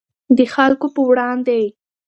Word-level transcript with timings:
د 0.37 0.39
خلکو 0.53 0.87
په 0.95 1.01
وړاندې. 1.09 1.63